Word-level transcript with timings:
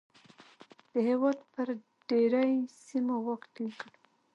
د 0.91 0.93
هېواد 1.09 1.37
پر 1.53 1.67
ډېری 2.09 2.53
سیمو 2.85 3.15
واک 3.25 3.43
ټینګ 3.53 3.73
کړ. 3.81 3.91